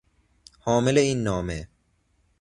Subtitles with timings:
[0.59, 1.67] حامل این نامه